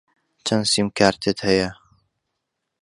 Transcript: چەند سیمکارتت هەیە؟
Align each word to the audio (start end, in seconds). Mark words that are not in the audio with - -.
چەند 0.45 0.65
سیمکارتت 0.73 1.37
هەیە؟ 1.47 1.69